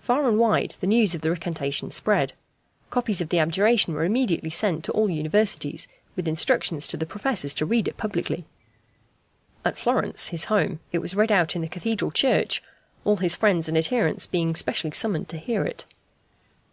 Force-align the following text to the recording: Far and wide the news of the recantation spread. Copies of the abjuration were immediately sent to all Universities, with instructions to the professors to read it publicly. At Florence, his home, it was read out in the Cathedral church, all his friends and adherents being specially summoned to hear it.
Far 0.00 0.26
and 0.28 0.40
wide 0.40 0.74
the 0.80 0.88
news 0.88 1.14
of 1.14 1.20
the 1.20 1.30
recantation 1.30 1.92
spread. 1.92 2.32
Copies 2.90 3.20
of 3.20 3.28
the 3.28 3.38
abjuration 3.38 3.94
were 3.94 4.02
immediately 4.02 4.50
sent 4.50 4.82
to 4.82 4.92
all 4.92 5.08
Universities, 5.08 5.86
with 6.16 6.26
instructions 6.26 6.88
to 6.88 6.96
the 6.96 7.06
professors 7.06 7.54
to 7.54 7.64
read 7.64 7.86
it 7.86 7.96
publicly. 7.96 8.44
At 9.64 9.78
Florence, 9.78 10.30
his 10.30 10.46
home, 10.46 10.80
it 10.90 10.98
was 10.98 11.14
read 11.14 11.30
out 11.30 11.54
in 11.54 11.62
the 11.62 11.68
Cathedral 11.68 12.10
church, 12.10 12.60
all 13.04 13.18
his 13.18 13.36
friends 13.36 13.68
and 13.68 13.78
adherents 13.78 14.26
being 14.26 14.56
specially 14.56 14.90
summoned 14.90 15.28
to 15.28 15.38
hear 15.38 15.64
it. 15.64 15.84